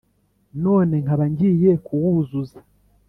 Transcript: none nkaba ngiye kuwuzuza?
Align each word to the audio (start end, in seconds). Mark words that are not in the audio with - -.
none 0.63 0.95
nkaba 1.03 1.25
ngiye 1.31 1.71
kuwuzuza? 1.85 2.59